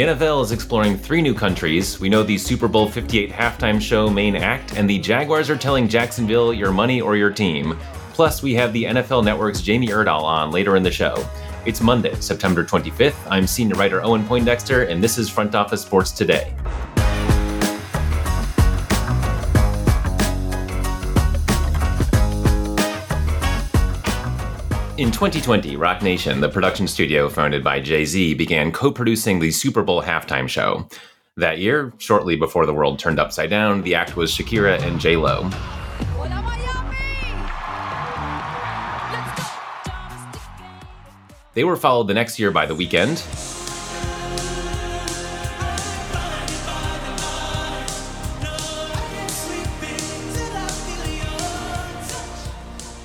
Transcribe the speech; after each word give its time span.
The 0.00 0.06
NFL 0.06 0.42
is 0.44 0.50
exploring 0.50 0.96
three 0.96 1.20
new 1.20 1.34
countries. 1.34 2.00
We 2.00 2.08
know 2.08 2.22
the 2.22 2.38
Super 2.38 2.68
Bowl 2.68 2.88
58 2.88 3.30
halftime 3.30 3.78
show 3.78 4.08
main 4.08 4.34
act, 4.34 4.74
and 4.78 4.88
the 4.88 4.98
Jaguars 4.98 5.50
are 5.50 5.58
telling 5.58 5.88
Jacksonville 5.88 6.54
your 6.54 6.72
money 6.72 7.02
or 7.02 7.16
your 7.16 7.28
team. 7.28 7.78
Plus, 8.14 8.42
we 8.42 8.54
have 8.54 8.72
the 8.72 8.84
NFL 8.84 9.22
Network's 9.22 9.60
Jamie 9.60 9.88
Erdahl 9.88 10.22
on 10.22 10.50
later 10.52 10.76
in 10.76 10.82
the 10.82 10.90
show. 10.90 11.28
It's 11.66 11.82
Monday, 11.82 12.14
September 12.14 12.64
25th. 12.64 13.14
I'm 13.28 13.46
senior 13.46 13.74
writer 13.74 14.02
Owen 14.02 14.24
Poindexter, 14.24 14.84
and 14.84 15.04
this 15.04 15.18
is 15.18 15.28
Front 15.28 15.54
Office 15.54 15.82
Sports 15.82 16.12
Today. 16.12 16.54
In 25.00 25.10
2020, 25.10 25.76
Roc 25.76 26.02
Nation, 26.02 26.42
the 26.42 26.48
production 26.50 26.86
studio 26.86 27.30
founded 27.30 27.64
by 27.64 27.80
Jay 27.80 28.04
Z, 28.04 28.34
began 28.34 28.70
co 28.70 28.90
producing 28.90 29.38
the 29.38 29.50
Super 29.50 29.82
Bowl 29.82 30.02
halftime 30.02 30.46
show. 30.46 30.86
That 31.38 31.58
year, 31.58 31.94
shortly 31.96 32.36
before 32.36 32.66
the 32.66 32.74
world 32.74 32.98
turned 32.98 33.18
upside 33.18 33.48
down, 33.48 33.80
the 33.80 33.94
act 33.94 34.14
was 34.14 34.30
Shakira 34.30 34.78
and 34.82 35.00
J 35.00 35.16
Lo. 35.16 35.48
They 41.54 41.64
were 41.64 41.76
followed 41.76 42.08
the 42.08 42.12
next 42.12 42.38
year 42.38 42.50
by 42.50 42.66
The 42.66 42.76
Weeknd, 42.76 43.16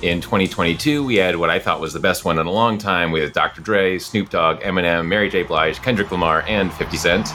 In 0.02 0.20
2022, 0.20 1.02
we 1.02 1.16
had 1.16 1.36
what 1.36 1.48
I 1.48 1.58
thought 1.58 1.80
was 1.80 1.94
the 1.94 2.00
best 2.00 2.26
one 2.26 2.38
in 2.38 2.46
a 2.46 2.50
long 2.50 2.76
time 2.76 3.12
with 3.12 3.32
Dr. 3.32 3.62
Dre, 3.62 3.98
Snoop 3.98 4.28
Dogg, 4.28 4.60
Eminem, 4.60 5.06
Mary 5.06 5.30
J. 5.30 5.42
Blige, 5.42 5.80
Kendrick 5.80 6.12
Lamar, 6.12 6.42
and 6.46 6.70
50 6.74 6.96
Cent. 6.98 7.28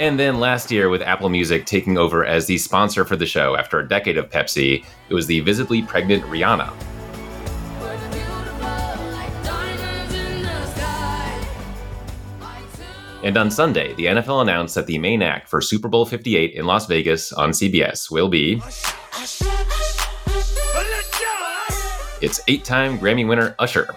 And 0.00 0.18
then 0.18 0.40
last 0.40 0.72
year, 0.72 0.88
with 0.88 1.00
Apple 1.00 1.28
Music 1.28 1.64
taking 1.64 1.96
over 1.96 2.26
as 2.26 2.46
the 2.46 2.58
sponsor 2.58 3.04
for 3.04 3.14
the 3.14 3.24
show 3.24 3.56
after 3.56 3.78
a 3.78 3.88
decade 3.88 4.18
of 4.18 4.28
Pepsi, 4.28 4.84
it 5.08 5.14
was 5.14 5.28
the 5.28 5.40
visibly 5.40 5.80
pregnant 5.80 6.24
Rihanna. 6.24 6.95
And 13.26 13.36
on 13.36 13.50
Sunday, 13.50 13.92
the 13.94 14.04
NFL 14.04 14.40
announced 14.42 14.76
that 14.76 14.86
the 14.86 14.98
main 14.98 15.20
act 15.20 15.48
for 15.48 15.60
Super 15.60 15.88
Bowl 15.88 16.06
58 16.06 16.52
in 16.52 16.64
Las 16.64 16.86
Vegas 16.86 17.32
on 17.32 17.50
CBS 17.50 18.08
will 18.08 18.28
be. 18.28 18.62
It's 22.22 22.40
eight 22.46 22.64
time 22.64 23.00
Grammy 23.00 23.26
winner 23.26 23.56
Usher. 23.58 23.92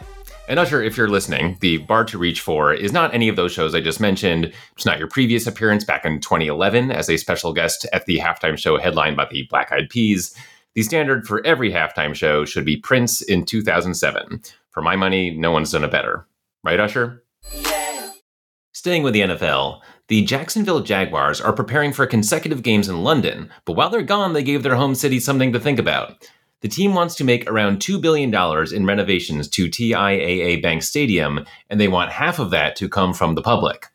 And 0.48 0.58
Usher, 0.58 0.82
if 0.82 0.98
you're 0.98 1.08
listening, 1.08 1.60
the 1.60 1.78
bar 1.78 2.06
to 2.06 2.18
reach 2.18 2.42
for 2.42 2.74
is 2.74 2.92
not 2.92 3.14
any 3.14 3.30
of 3.30 3.36
those 3.36 3.52
shows 3.52 3.76
I 3.76 3.82
just 3.82 4.00
mentioned. 4.00 4.52
It's 4.72 4.88
not 4.88 4.98
your 4.98 5.08
previous 5.08 5.46
appearance 5.46 5.84
back 5.84 6.06
in 6.06 6.20
2011 6.22 6.92
as 6.92 7.08
a 7.08 7.18
special 7.18 7.54
guest 7.54 7.86
at 7.94 8.08
the 8.08 8.18
halftime 8.18 8.58
show 8.58 8.80
headlined 8.80 9.16
by 9.16 9.28
the 9.30 9.44
Black 9.44 9.72
Eyed 9.72 9.92
Peas. 9.92 10.36
The 10.74 10.82
standard 10.82 11.28
for 11.28 11.46
every 11.46 11.72
halftime 11.72 12.16
show 12.16 12.46
should 12.46 12.66
be 12.66 12.78
Prince 12.78 13.22
in 13.22 13.46
2007. 13.46 14.42
For 14.72 14.82
my 14.82 14.96
money, 14.96 15.30
no 15.30 15.52
one's 15.52 15.72
done 15.72 15.84
it 15.84 15.92
better. 15.92 16.26
Right, 16.64 16.80
Usher? 16.80 17.24
Staying 18.80 19.04
with 19.04 19.14
the 19.14 19.20
NFL, 19.20 19.82
the 20.08 20.24
Jacksonville 20.24 20.80
Jaguars 20.80 21.42
are 21.42 21.52
preparing 21.52 21.92
for 21.92 22.06
consecutive 22.06 22.64
games 22.64 22.88
in 22.88 23.04
London, 23.04 23.50
but 23.66 23.74
while 23.74 23.90
they're 23.90 24.02
gone, 24.02 24.32
they 24.32 24.42
gave 24.42 24.64
their 24.64 24.78
home 24.78 24.96
city 24.96 25.20
something 25.20 25.52
to 25.52 25.60
think 25.60 25.80
about. 25.80 26.30
The 26.62 26.70
team 26.70 26.94
wants 26.94 27.14
to 27.16 27.26
make 27.26 27.46
around 27.52 27.82
$2 27.82 28.02
billion 28.02 28.34
in 28.74 28.86
renovations 28.86 29.50
to 29.50 29.68
TIAA 29.68 30.62
Bank 30.62 30.84
Stadium, 30.84 31.46
and 31.70 31.78
they 31.78 31.90
want 31.90 32.14
half 32.14 32.40
of 32.40 32.52
that 32.52 32.78
to 32.78 32.88
come 32.88 33.14
from 33.14 33.36
the 33.36 33.42
public. 33.42 33.88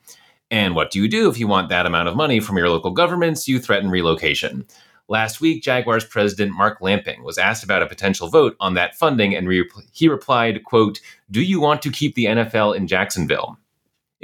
And 0.50 0.74
what 0.74 0.90
do 0.90 1.00
you 1.00 1.08
do 1.08 1.30
if 1.30 1.38
you 1.38 1.48
want 1.48 1.70
that 1.70 1.86
amount 1.86 2.08
of 2.08 2.14
money 2.14 2.38
from 2.38 2.58
your 2.58 2.68
local 2.68 2.90
governments? 2.90 3.48
You 3.48 3.60
threaten 3.60 3.88
relocation. 3.88 4.66
Last 5.08 5.40
week, 5.40 5.62
Jaguars 5.62 6.04
president 6.04 6.52
Mark 6.52 6.82
Lamping 6.82 7.24
was 7.24 7.38
asked 7.38 7.64
about 7.64 7.82
a 7.82 7.86
potential 7.86 8.28
vote 8.28 8.54
on 8.60 8.74
that 8.74 8.96
funding, 8.96 9.34
and 9.34 9.48
re- 9.48 9.66
he 9.92 10.10
replied, 10.10 10.62
quote, 10.64 11.00
Do 11.30 11.40
you 11.40 11.58
want 11.58 11.80
to 11.80 11.90
keep 11.90 12.14
the 12.16 12.26
NFL 12.26 12.76
in 12.76 12.86
Jacksonville? 12.86 13.56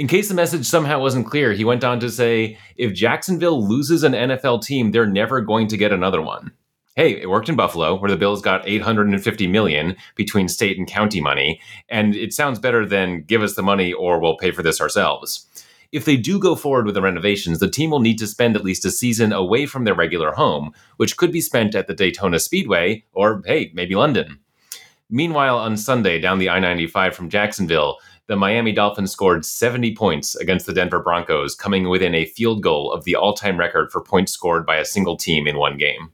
In 0.00 0.08
case 0.08 0.30
the 0.30 0.34
message 0.34 0.64
somehow 0.64 0.98
wasn't 0.98 1.26
clear, 1.26 1.52
he 1.52 1.62
went 1.62 1.84
on 1.84 2.00
to 2.00 2.08
say 2.08 2.56
if 2.78 2.94
Jacksonville 2.94 3.68
loses 3.68 4.02
an 4.02 4.12
NFL 4.12 4.62
team, 4.62 4.92
they're 4.92 5.04
never 5.04 5.42
going 5.42 5.66
to 5.66 5.76
get 5.76 5.92
another 5.92 6.22
one. 6.22 6.52
Hey, 6.96 7.20
it 7.20 7.28
worked 7.28 7.50
in 7.50 7.54
Buffalo, 7.54 8.00
where 8.00 8.10
the 8.10 8.16
Bills 8.16 8.40
got 8.40 8.66
850 8.66 9.46
million 9.48 9.94
between 10.14 10.48
state 10.48 10.78
and 10.78 10.88
county 10.88 11.20
money, 11.20 11.60
and 11.90 12.16
it 12.16 12.32
sounds 12.32 12.58
better 12.58 12.86
than 12.86 13.24
give 13.24 13.42
us 13.42 13.56
the 13.56 13.62
money 13.62 13.92
or 13.92 14.18
we'll 14.18 14.38
pay 14.38 14.52
for 14.52 14.62
this 14.62 14.80
ourselves. 14.80 15.46
If 15.92 16.06
they 16.06 16.16
do 16.16 16.38
go 16.38 16.54
forward 16.54 16.86
with 16.86 16.94
the 16.94 17.02
renovations, 17.02 17.58
the 17.58 17.68
team 17.68 17.90
will 17.90 18.00
need 18.00 18.18
to 18.20 18.26
spend 18.26 18.56
at 18.56 18.64
least 18.64 18.86
a 18.86 18.90
season 18.90 19.34
away 19.34 19.66
from 19.66 19.84
their 19.84 19.92
regular 19.92 20.32
home, 20.32 20.72
which 20.96 21.18
could 21.18 21.30
be 21.30 21.42
spent 21.42 21.74
at 21.74 21.88
the 21.88 21.94
Daytona 21.94 22.38
Speedway 22.38 23.04
or, 23.12 23.42
hey, 23.44 23.70
maybe 23.74 23.94
London. 23.94 24.40
Meanwhile, 25.10 25.58
on 25.58 25.76
Sunday, 25.76 26.20
down 26.20 26.38
the 26.38 26.48
I 26.48 26.60
95 26.60 27.14
from 27.14 27.28
Jacksonville, 27.28 27.98
the 28.30 28.36
Miami 28.36 28.70
Dolphins 28.70 29.10
scored 29.10 29.44
70 29.44 29.96
points 29.96 30.36
against 30.36 30.64
the 30.64 30.72
Denver 30.72 31.02
Broncos, 31.02 31.56
coming 31.56 31.88
within 31.88 32.14
a 32.14 32.26
field 32.26 32.62
goal 32.62 32.92
of 32.92 33.02
the 33.02 33.16
all 33.16 33.34
time 33.34 33.58
record 33.58 33.90
for 33.90 34.00
points 34.00 34.30
scored 34.30 34.64
by 34.64 34.76
a 34.76 34.84
single 34.84 35.16
team 35.16 35.48
in 35.48 35.58
one 35.58 35.76
game. 35.76 36.12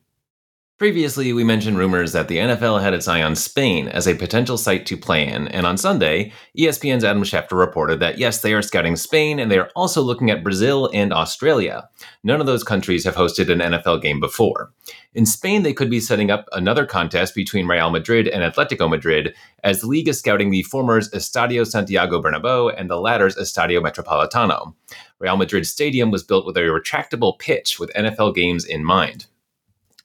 Previously, 0.79 1.33
we 1.33 1.43
mentioned 1.43 1.79
rumors 1.79 2.13
that 2.13 2.29
the 2.29 2.37
NFL 2.37 2.83
had 2.83 2.93
its 2.93 3.09
eye 3.09 3.23
on 3.23 3.35
Spain 3.35 3.89
as 3.89 4.07
a 4.07 4.15
potential 4.15 4.59
site 4.59 4.85
to 4.85 4.97
play 4.99 5.27
in, 5.27 5.49
and 5.49 5.67
on 5.67 5.79
Sunday, 5.79 6.35
ESPN's 6.59 7.03
Adam 7.03 7.23
Schefter 7.23 7.59
reported 7.59 7.99
that 8.01 8.19
yes, 8.19 8.43
they 8.43 8.53
are 8.53 8.61
scouting 8.61 8.95
Spain 8.95 9.39
and 9.39 9.51
they 9.51 9.59
are 9.59 9.71
also 9.75 10.03
looking 10.03 10.31
at 10.31 10.45
Brazil 10.45 10.91
and 10.93 11.15
Australia. 11.15 11.89
None 12.23 12.43
of 12.43 12.47
those 12.47 12.63
countries 12.63 13.07
have 13.07 13.15
hosted 13.15 13.51
an 13.51 13.61
NFL 13.61 14.03
game 14.03 14.21
before. 14.21 14.71
In 15.15 15.25
Spain, 15.25 15.63
they 15.63 15.73
could 15.73 15.89
be 15.89 15.99
setting 15.99 16.31
up 16.31 16.47
another 16.53 16.85
contest 16.85 17.35
between 17.35 17.67
Real 17.67 17.89
Madrid 17.89 18.29
and 18.29 18.43
Atletico 18.43 18.87
Madrid, 18.87 19.35
as 19.65 19.81
the 19.81 19.87
league 19.87 20.09
is 20.09 20.19
scouting 20.19 20.51
the 20.51 20.63
former's 20.65 21.09
Estadio 21.13 21.67
Santiago 21.67 22.21
Bernabeu 22.21 22.75
and 22.79 22.91
the 22.91 23.01
latter's 23.01 23.37
Estadio 23.37 23.81
Metropolitano. 23.81 24.75
Real 25.21 25.39
Madrid 25.39 25.67
Stadium 25.67 26.11
was 26.11 26.23
built 26.23 26.45
with 26.45 26.59
a 26.59 26.61
retractable 26.61 27.39
pitch 27.39 27.81
with 27.81 27.91
NFL 27.95 28.35
games 28.35 28.67
in 28.67 28.85
mind. 28.85 29.25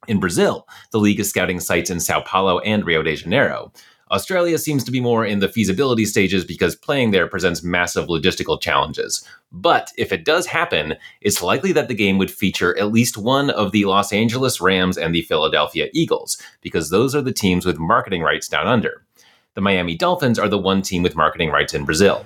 In 0.07 0.19
Brazil, 0.19 0.67
the 0.91 0.99
league 0.99 1.19
is 1.19 1.29
scouting 1.29 1.59
sites 1.59 1.91
in 1.91 1.99
Sao 1.99 2.21
Paulo 2.21 2.57
and 2.59 2.83
Rio 2.83 3.03
de 3.03 3.15
Janeiro. 3.15 3.71
Australia 4.09 4.57
seems 4.57 4.83
to 4.83 4.91
be 4.91 4.99
more 4.99 5.23
in 5.23 5.39
the 5.39 5.47
feasibility 5.47 6.05
stages 6.05 6.43
because 6.43 6.75
playing 6.75 7.11
there 7.11 7.27
presents 7.27 7.63
massive 7.63 8.07
logistical 8.07 8.59
challenges. 8.59 9.23
But 9.51 9.91
if 9.97 10.11
it 10.11 10.25
does 10.25 10.47
happen, 10.47 10.95
it's 11.21 11.43
likely 11.43 11.71
that 11.73 11.87
the 11.87 11.93
game 11.93 12.17
would 12.17 12.31
feature 12.31 12.77
at 12.79 12.91
least 12.91 13.15
one 13.15 13.51
of 13.51 13.71
the 13.71 13.85
Los 13.85 14.11
Angeles 14.11 14.59
Rams 14.59 14.97
and 14.97 15.13
the 15.13 15.21
Philadelphia 15.21 15.87
Eagles, 15.93 16.41
because 16.61 16.89
those 16.89 17.13
are 17.13 17.21
the 17.21 17.31
teams 17.31 17.65
with 17.65 17.77
marketing 17.77 18.23
rights 18.23 18.47
down 18.47 18.67
under. 18.67 19.05
The 19.53 19.61
Miami 19.61 19.95
Dolphins 19.95 20.39
are 20.39 20.49
the 20.49 20.57
one 20.57 20.81
team 20.81 21.03
with 21.03 21.15
marketing 21.15 21.51
rights 21.51 21.75
in 21.75 21.85
Brazil. 21.85 22.25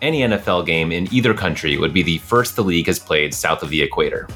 Any 0.00 0.22
NFL 0.22 0.64
game 0.64 0.90
in 0.90 1.12
either 1.12 1.34
country 1.34 1.76
would 1.76 1.92
be 1.92 2.02
the 2.02 2.18
first 2.18 2.56
the 2.56 2.64
league 2.64 2.86
has 2.86 2.98
played 2.98 3.34
south 3.34 3.62
of 3.62 3.70
the 3.70 3.82
equator. 3.82 4.26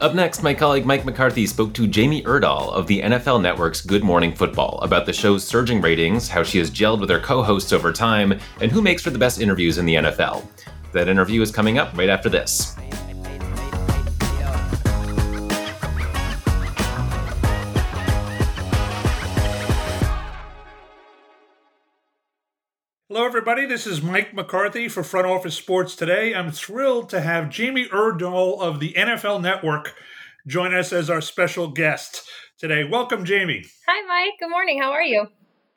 Up 0.00 0.14
next, 0.14 0.42
my 0.42 0.54
colleague 0.54 0.86
Mike 0.86 1.04
McCarthy 1.04 1.46
spoke 1.46 1.74
to 1.74 1.86
Jamie 1.86 2.22
Erdahl 2.22 2.72
of 2.72 2.86
the 2.86 3.02
NFL 3.02 3.42
Network's 3.42 3.82
Good 3.82 4.02
Morning 4.02 4.34
Football 4.34 4.78
about 4.80 5.04
the 5.04 5.12
show's 5.12 5.46
surging 5.46 5.82
ratings, 5.82 6.26
how 6.26 6.42
she 6.42 6.56
has 6.56 6.70
gelled 6.70 7.00
with 7.00 7.10
her 7.10 7.20
co 7.20 7.42
hosts 7.42 7.70
over 7.70 7.92
time, 7.92 8.32
and 8.62 8.72
who 8.72 8.80
makes 8.80 9.02
for 9.02 9.10
the 9.10 9.18
best 9.18 9.42
interviews 9.42 9.76
in 9.76 9.84
the 9.84 9.96
NFL. 9.96 10.42
That 10.92 11.08
interview 11.08 11.42
is 11.42 11.50
coming 11.50 11.76
up 11.76 11.94
right 11.98 12.08
after 12.08 12.30
this. 12.30 12.76
Hello, 23.20 23.28
everybody. 23.28 23.66
This 23.66 23.86
is 23.86 24.00
Mike 24.00 24.32
McCarthy 24.32 24.88
for 24.88 25.02
Front 25.02 25.26
Office 25.26 25.54
Sports 25.54 25.94
Today. 25.94 26.34
I'm 26.34 26.50
thrilled 26.50 27.10
to 27.10 27.20
have 27.20 27.50
Jamie 27.50 27.84
Erdahl 27.84 28.58
of 28.62 28.80
the 28.80 28.94
NFL 28.94 29.42
Network 29.42 29.94
join 30.46 30.72
us 30.72 30.90
as 30.90 31.10
our 31.10 31.20
special 31.20 31.68
guest 31.68 32.26
today. 32.56 32.82
Welcome, 32.82 33.26
Jamie. 33.26 33.66
Hi, 33.86 34.06
Mike. 34.06 34.38
Good 34.40 34.48
morning. 34.48 34.80
How 34.80 34.92
are 34.92 35.02
you? 35.02 35.26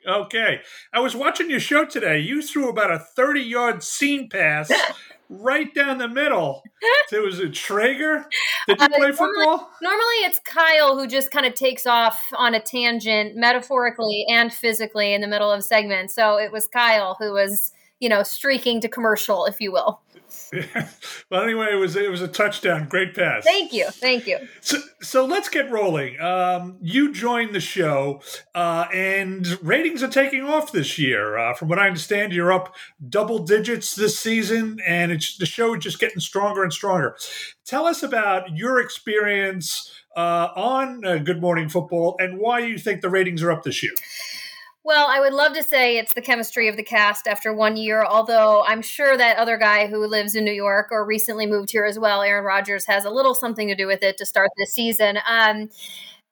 Okay. 0.08 0.62
I 0.90 1.00
was 1.00 1.14
watching 1.14 1.50
your 1.50 1.60
show 1.60 1.84
today. 1.84 2.18
You 2.18 2.40
threw 2.40 2.70
about 2.70 2.90
a 2.90 2.98
30 2.98 3.42
yard 3.42 3.82
seam 3.82 4.30
pass 4.30 4.72
right 5.28 5.72
down 5.74 5.98
the 5.98 6.08
middle. 6.08 6.62
So 7.08 7.22
was 7.22 7.38
a 7.38 7.48
Traeger? 7.48 8.26
Did 8.66 8.78
you 8.78 8.86
uh, 8.86 8.88
play 8.88 9.12
football? 9.12 9.28
Normally, 9.36 9.66
normally, 9.82 10.16
it's 10.24 10.38
Kyle 10.40 10.98
who 10.98 11.06
just 11.06 11.30
kind 11.30 11.44
of 11.44 11.54
takes 11.54 11.86
off 11.86 12.32
on 12.36 12.54
a 12.54 12.60
tangent, 12.60 13.36
metaphorically 13.36 14.24
and 14.28 14.52
physically, 14.52 15.12
in 15.12 15.20
the 15.20 15.28
middle 15.28 15.50
of 15.50 15.62
segments. 15.62 16.14
So 16.14 16.38
it 16.38 16.50
was 16.50 16.66
Kyle 16.66 17.16
who 17.18 17.32
was 17.32 17.72
you 18.04 18.10
know, 18.10 18.22
streaking 18.22 18.82
to 18.82 18.88
commercial, 18.88 19.46
if 19.46 19.60
you 19.60 19.72
will. 19.72 20.00
Well, 21.30 21.42
anyway, 21.42 21.68
it 21.72 21.76
was 21.76 21.96
it 21.96 22.10
was 22.10 22.20
a 22.20 22.28
touchdown. 22.28 22.86
Great 22.88 23.14
pass. 23.14 23.44
Thank 23.44 23.72
you, 23.72 23.86
thank 23.90 24.26
you. 24.26 24.38
So, 24.60 24.78
so 25.00 25.24
let's 25.24 25.48
get 25.48 25.70
rolling. 25.70 26.20
Um, 26.20 26.76
you 26.80 27.12
joined 27.12 27.54
the 27.54 27.60
show, 27.60 28.20
uh, 28.54 28.86
and 28.92 29.58
ratings 29.64 30.02
are 30.02 30.08
taking 30.08 30.42
off 30.44 30.70
this 30.70 30.98
year. 30.98 31.36
Uh, 31.38 31.54
from 31.54 31.68
what 31.68 31.78
I 31.78 31.86
understand, 31.86 32.32
you're 32.32 32.52
up 32.52 32.74
double 33.08 33.40
digits 33.40 33.94
this 33.94 34.18
season, 34.18 34.78
and 34.86 35.10
it's 35.10 35.36
the 35.38 35.46
show 35.46 35.74
is 35.74 35.82
just 35.82 35.98
getting 35.98 36.20
stronger 36.20 36.62
and 36.62 36.72
stronger. 36.72 37.16
Tell 37.64 37.86
us 37.86 38.02
about 38.02 38.54
your 38.54 38.80
experience 38.80 39.90
uh, 40.16 40.48
on 40.54 41.04
uh, 41.04 41.16
Good 41.16 41.40
Morning 41.40 41.68
Football 41.68 42.16
and 42.18 42.38
why 42.38 42.60
you 42.60 42.78
think 42.78 43.00
the 43.00 43.10
ratings 43.10 43.42
are 43.42 43.50
up 43.50 43.64
this 43.64 43.82
year. 43.82 43.92
Well, 44.86 45.06
I 45.08 45.18
would 45.18 45.32
love 45.32 45.54
to 45.54 45.62
say 45.62 45.96
it's 45.96 46.12
the 46.12 46.20
chemistry 46.20 46.68
of 46.68 46.76
the 46.76 46.82
cast 46.82 47.26
after 47.26 47.54
one 47.54 47.76
year, 47.78 48.04
although 48.04 48.62
I'm 48.64 48.82
sure 48.82 49.16
that 49.16 49.38
other 49.38 49.56
guy 49.56 49.86
who 49.86 50.06
lives 50.06 50.34
in 50.34 50.44
New 50.44 50.52
York 50.52 50.88
or 50.90 51.06
recently 51.06 51.46
moved 51.46 51.70
here 51.70 51.86
as 51.86 51.98
well, 51.98 52.20
Aaron 52.20 52.44
Rodgers, 52.44 52.86
has 52.86 53.06
a 53.06 53.10
little 53.10 53.34
something 53.34 53.66
to 53.68 53.74
do 53.74 53.86
with 53.86 54.02
it 54.02 54.18
to 54.18 54.26
start 54.26 54.50
this 54.58 54.74
season. 54.74 55.18
Um, 55.26 55.70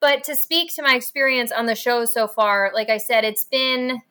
but 0.00 0.24
to 0.24 0.36
speak 0.36 0.74
to 0.76 0.82
my 0.82 0.94
experience 0.96 1.52
on 1.52 1.66
the 1.66 1.74
show 1.74 2.04
so 2.04 2.28
far, 2.28 2.72
like 2.74 2.90
I 2.90 2.98
said, 2.98 3.24
it's 3.24 3.44
been 3.46 4.02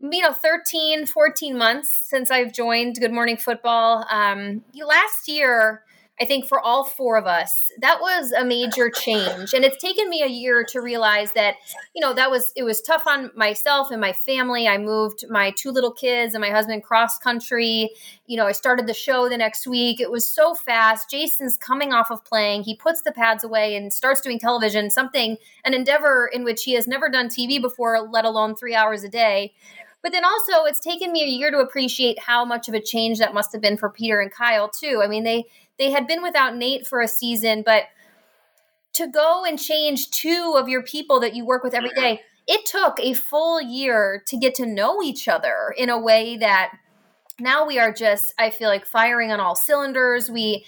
you 0.00 0.22
know 0.22 0.32
13 0.32 1.06
14 1.06 1.58
months 1.58 2.08
since 2.08 2.30
i've 2.30 2.52
joined 2.52 2.96
good 2.98 3.12
morning 3.12 3.36
football 3.36 4.04
um, 4.10 4.62
last 4.86 5.28
year 5.28 5.82
I 6.20 6.26
think 6.26 6.46
for 6.46 6.60
all 6.60 6.84
four 6.84 7.16
of 7.16 7.26
us, 7.26 7.70
that 7.80 7.98
was 8.02 8.30
a 8.32 8.44
major 8.44 8.90
change. 8.90 9.54
And 9.54 9.64
it's 9.64 9.80
taken 9.80 10.10
me 10.10 10.22
a 10.22 10.28
year 10.28 10.64
to 10.68 10.80
realize 10.80 11.32
that, 11.32 11.54
you 11.94 12.00
know, 12.00 12.12
that 12.12 12.30
was, 12.30 12.52
it 12.56 12.62
was 12.62 12.82
tough 12.82 13.06
on 13.06 13.30
myself 13.34 13.90
and 13.90 14.02
my 14.02 14.12
family. 14.12 14.68
I 14.68 14.76
moved 14.76 15.24
my 15.30 15.50
two 15.52 15.70
little 15.70 15.92
kids 15.92 16.34
and 16.34 16.42
my 16.42 16.50
husband 16.50 16.84
cross 16.84 17.16
country. 17.16 17.90
You 18.26 18.36
know, 18.36 18.46
I 18.46 18.52
started 18.52 18.86
the 18.86 18.92
show 18.92 19.30
the 19.30 19.38
next 19.38 19.66
week. 19.66 19.98
It 19.98 20.10
was 20.10 20.28
so 20.28 20.54
fast. 20.54 21.08
Jason's 21.08 21.56
coming 21.56 21.94
off 21.94 22.10
of 22.10 22.22
playing. 22.22 22.64
He 22.64 22.76
puts 22.76 23.00
the 23.00 23.12
pads 23.12 23.42
away 23.42 23.74
and 23.74 23.90
starts 23.90 24.20
doing 24.20 24.38
television, 24.38 24.90
something, 24.90 25.38
an 25.64 25.72
endeavor 25.72 26.30
in 26.30 26.44
which 26.44 26.64
he 26.64 26.74
has 26.74 26.86
never 26.86 27.08
done 27.08 27.28
TV 27.28 27.62
before, 27.62 27.98
let 27.98 28.26
alone 28.26 28.54
three 28.54 28.74
hours 28.74 29.04
a 29.04 29.08
day. 29.08 29.54
But 30.02 30.12
then 30.12 30.24
also, 30.24 30.64
it's 30.64 30.80
taken 30.80 31.12
me 31.12 31.22
a 31.22 31.26
year 31.26 31.50
to 31.50 31.58
appreciate 31.58 32.18
how 32.18 32.44
much 32.44 32.68
of 32.68 32.74
a 32.74 32.80
change 32.80 33.18
that 33.18 33.34
must 33.34 33.52
have 33.52 33.60
been 33.60 33.76
for 33.76 33.90
Peter 33.90 34.20
and 34.20 34.32
Kyle 34.32 34.68
too. 34.68 35.00
I 35.04 35.08
mean, 35.08 35.24
they 35.24 35.44
they 35.78 35.90
had 35.90 36.06
been 36.06 36.22
without 36.22 36.56
Nate 36.56 36.86
for 36.86 37.00
a 37.00 37.08
season, 37.08 37.62
but 37.64 37.84
to 38.94 39.06
go 39.06 39.44
and 39.44 39.58
change 39.58 40.10
two 40.10 40.54
of 40.58 40.68
your 40.68 40.82
people 40.82 41.20
that 41.20 41.34
you 41.34 41.44
work 41.44 41.62
with 41.62 41.74
every 41.74 41.90
day, 41.90 42.20
it 42.46 42.66
took 42.66 42.98
a 42.98 43.14
full 43.14 43.60
year 43.60 44.22
to 44.26 44.36
get 44.36 44.54
to 44.56 44.66
know 44.66 45.02
each 45.02 45.28
other 45.28 45.74
in 45.76 45.88
a 45.88 45.98
way 45.98 46.36
that 46.38 46.72
now 47.38 47.66
we 47.66 47.78
are 47.78 47.92
just 47.92 48.34
I 48.38 48.50
feel 48.50 48.68
like 48.68 48.86
firing 48.86 49.32
on 49.32 49.40
all 49.40 49.54
cylinders. 49.54 50.30
We 50.30 50.64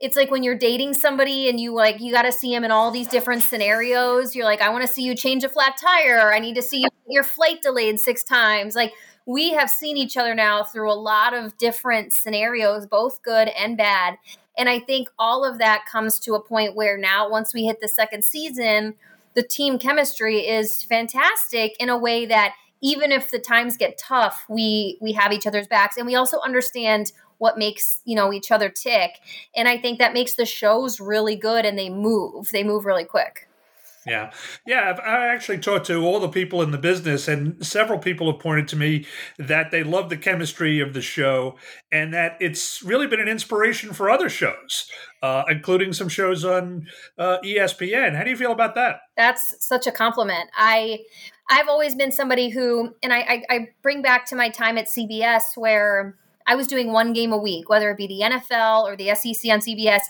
it's 0.00 0.16
like 0.16 0.30
when 0.30 0.42
you're 0.42 0.54
dating 0.56 0.94
somebody 0.94 1.48
and 1.48 1.58
you 1.58 1.74
like 1.74 2.00
you 2.00 2.12
got 2.12 2.22
to 2.22 2.32
see 2.32 2.52
them 2.52 2.64
in 2.64 2.70
all 2.70 2.90
these 2.90 3.08
different 3.08 3.42
scenarios 3.42 4.34
you're 4.34 4.44
like 4.44 4.60
i 4.60 4.68
want 4.68 4.86
to 4.86 4.92
see 4.92 5.02
you 5.02 5.14
change 5.14 5.42
a 5.44 5.48
flat 5.48 5.76
tire 5.80 6.32
i 6.32 6.38
need 6.38 6.54
to 6.54 6.62
see 6.62 6.82
you, 6.82 6.88
your 7.08 7.24
flight 7.24 7.62
delayed 7.62 7.98
six 7.98 8.22
times. 8.22 8.74
Like 8.74 8.92
we 9.26 9.52
have 9.52 9.70
seen 9.70 9.96
each 9.96 10.16
other 10.16 10.34
now 10.34 10.62
through 10.62 10.90
a 10.90 10.94
lot 10.94 11.34
of 11.34 11.56
different 11.58 12.12
scenarios 12.12 12.86
both 12.86 13.22
good 13.22 13.48
and 13.48 13.76
bad. 13.76 14.18
And 14.56 14.68
i 14.68 14.78
think 14.78 15.08
all 15.18 15.44
of 15.44 15.58
that 15.58 15.84
comes 15.90 16.18
to 16.20 16.34
a 16.34 16.42
point 16.42 16.76
where 16.76 16.98
now 16.98 17.28
once 17.28 17.54
we 17.54 17.64
hit 17.64 17.80
the 17.80 17.88
second 17.88 18.24
season 18.24 18.94
the 19.34 19.42
team 19.42 19.78
chemistry 19.78 20.38
is 20.40 20.82
fantastic 20.82 21.76
in 21.78 21.88
a 21.88 21.98
way 21.98 22.26
that 22.26 22.54
even 22.80 23.12
if 23.12 23.30
the 23.30 23.38
times 23.38 23.76
get 23.76 23.98
tough 23.98 24.44
we 24.48 24.98
we 25.00 25.12
have 25.12 25.32
each 25.32 25.46
other's 25.46 25.68
backs. 25.68 25.96
And 25.96 26.06
we 26.06 26.14
also 26.14 26.38
understand 26.40 27.12
what 27.38 27.58
makes 27.58 28.00
you 28.04 28.14
know 28.14 28.32
each 28.32 28.50
other 28.50 28.68
tick 28.68 29.12
and 29.56 29.68
i 29.68 29.78
think 29.78 29.98
that 29.98 30.12
makes 30.12 30.34
the 30.34 30.46
shows 30.46 31.00
really 31.00 31.36
good 31.36 31.64
and 31.64 31.78
they 31.78 31.88
move 31.88 32.50
they 32.52 32.64
move 32.64 32.84
really 32.84 33.04
quick 33.04 33.48
yeah. 34.08 34.30
Yeah. 34.66 34.90
I've, 34.90 35.00
I 35.00 35.28
actually 35.28 35.58
talked 35.58 35.86
to 35.86 36.02
all 36.04 36.18
the 36.18 36.28
people 36.28 36.62
in 36.62 36.70
the 36.70 36.78
business, 36.78 37.28
and 37.28 37.64
several 37.64 37.98
people 37.98 38.30
have 38.32 38.40
pointed 38.40 38.66
to 38.68 38.76
me 38.76 39.06
that 39.38 39.70
they 39.70 39.82
love 39.82 40.08
the 40.08 40.16
chemistry 40.16 40.80
of 40.80 40.94
the 40.94 41.02
show 41.02 41.56
and 41.92 42.14
that 42.14 42.36
it's 42.40 42.82
really 42.82 43.06
been 43.06 43.20
an 43.20 43.28
inspiration 43.28 43.92
for 43.92 44.08
other 44.08 44.30
shows, 44.30 44.90
uh, 45.22 45.44
including 45.48 45.92
some 45.92 46.08
shows 46.08 46.44
on 46.44 46.86
uh, 47.18 47.38
ESPN. 47.44 48.16
How 48.16 48.24
do 48.24 48.30
you 48.30 48.36
feel 48.36 48.52
about 48.52 48.74
that? 48.76 49.00
That's 49.16 49.54
such 49.64 49.86
a 49.86 49.92
compliment. 49.92 50.50
I. 50.56 51.00
I've 51.50 51.68
always 51.68 51.94
been 51.94 52.12
somebody 52.12 52.50
who, 52.50 52.94
and 53.02 53.10
I, 53.10 53.20
I, 53.20 53.42
I 53.48 53.68
bring 53.80 54.02
back 54.02 54.26
to 54.26 54.36
my 54.36 54.50
time 54.50 54.76
at 54.76 54.84
CBS 54.84 55.56
where 55.56 56.14
I 56.48 56.54
was 56.54 56.66
doing 56.66 56.92
one 56.92 57.12
game 57.12 57.30
a 57.30 57.36
week, 57.36 57.68
whether 57.68 57.90
it 57.90 57.98
be 57.98 58.06
the 58.06 58.20
NFL 58.22 58.84
or 58.84 58.96
the 58.96 59.14
SEC 59.14 59.52
on 59.52 59.60
CBS. 59.60 60.00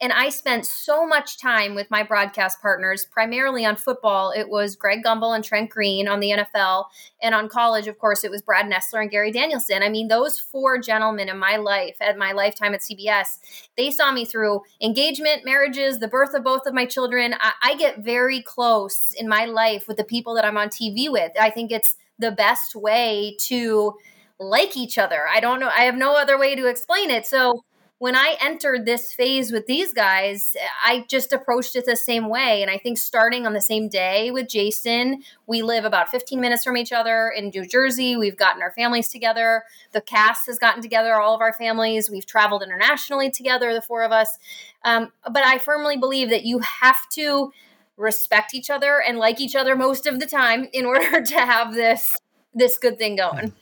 And 0.00 0.12
I 0.12 0.28
spent 0.28 0.64
so 0.64 1.04
much 1.04 1.40
time 1.40 1.74
with 1.74 1.90
my 1.90 2.04
broadcast 2.04 2.62
partners, 2.62 3.04
primarily 3.04 3.64
on 3.64 3.74
football. 3.74 4.30
It 4.30 4.48
was 4.48 4.76
Greg 4.76 5.02
Gumbel 5.04 5.34
and 5.34 5.42
Trent 5.42 5.70
Green 5.70 6.06
on 6.06 6.20
the 6.20 6.30
NFL. 6.30 6.84
And 7.20 7.34
on 7.34 7.48
college, 7.48 7.88
of 7.88 7.98
course, 7.98 8.22
it 8.22 8.30
was 8.30 8.42
Brad 8.42 8.66
Nessler 8.66 9.02
and 9.02 9.10
Gary 9.10 9.32
Danielson. 9.32 9.82
I 9.82 9.88
mean, 9.88 10.06
those 10.06 10.38
four 10.38 10.78
gentlemen 10.78 11.28
in 11.28 11.36
my 11.36 11.56
life, 11.56 11.96
at 12.00 12.16
my 12.16 12.30
lifetime 12.30 12.74
at 12.74 12.80
CBS, 12.80 13.40
they 13.76 13.90
saw 13.90 14.12
me 14.12 14.24
through 14.24 14.62
engagement, 14.80 15.44
marriages, 15.44 15.98
the 15.98 16.06
birth 16.06 16.32
of 16.32 16.44
both 16.44 16.64
of 16.66 16.74
my 16.74 16.86
children. 16.86 17.34
I, 17.40 17.52
I 17.60 17.74
get 17.74 17.98
very 17.98 18.40
close 18.40 19.14
in 19.14 19.28
my 19.28 19.46
life 19.46 19.88
with 19.88 19.96
the 19.96 20.04
people 20.04 20.34
that 20.36 20.44
I'm 20.44 20.56
on 20.56 20.68
TV 20.68 21.10
with. 21.10 21.32
I 21.40 21.50
think 21.50 21.72
it's 21.72 21.96
the 22.20 22.30
best 22.30 22.76
way 22.76 23.36
to 23.40 23.96
like 24.38 24.76
each 24.76 24.98
other. 24.98 25.26
I 25.28 25.40
don't 25.40 25.60
know. 25.60 25.68
I 25.68 25.82
have 25.82 25.96
no 25.96 26.16
other 26.16 26.38
way 26.38 26.54
to 26.54 26.66
explain 26.66 27.10
it. 27.10 27.26
So 27.26 27.64
when 27.98 28.14
I 28.14 28.36
entered 28.40 28.86
this 28.86 29.12
phase 29.12 29.50
with 29.50 29.66
these 29.66 29.92
guys, 29.92 30.56
I 30.84 31.04
just 31.08 31.32
approached 31.32 31.74
it 31.74 31.84
the 31.84 31.96
same 31.96 32.28
way. 32.28 32.62
And 32.62 32.70
I 32.70 32.78
think 32.78 32.96
starting 32.96 33.44
on 33.44 33.54
the 33.54 33.60
same 33.60 33.88
day 33.88 34.30
with 34.30 34.48
Jason, 34.48 35.24
we 35.48 35.62
live 35.62 35.84
about 35.84 36.08
15 36.08 36.40
minutes 36.40 36.62
from 36.62 36.76
each 36.76 36.92
other 36.92 37.32
in 37.36 37.50
New 37.52 37.66
Jersey. 37.66 38.16
We've 38.16 38.36
gotten 38.36 38.62
our 38.62 38.70
families 38.70 39.08
together. 39.08 39.64
The 39.92 40.00
cast 40.00 40.46
has 40.46 40.60
gotten 40.60 40.80
together, 40.80 41.14
all 41.14 41.34
of 41.34 41.40
our 41.40 41.52
families. 41.52 42.08
We've 42.08 42.26
traveled 42.26 42.62
internationally 42.62 43.32
together, 43.32 43.74
the 43.74 43.82
four 43.82 44.04
of 44.04 44.12
us. 44.12 44.38
Um, 44.84 45.10
but 45.24 45.44
I 45.44 45.58
firmly 45.58 45.96
believe 45.96 46.30
that 46.30 46.44
you 46.44 46.60
have 46.60 47.08
to 47.14 47.52
respect 47.96 48.54
each 48.54 48.70
other 48.70 49.02
and 49.04 49.18
like 49.18 49.40
each 49.40 49.56
other 49.56 49.74
most 49.74 50.06
of 50.06 50.20
the 50.20 50.26
time 50.26 50.68
in 50.72 50.86
order 50.86 51.20
to 51.20 51.34
have 51.34 51.74
this 51.74 52.16
this 52.54 52.78
good 52.78 52.96
thing 52.96 53.16
going. 53.16 53.52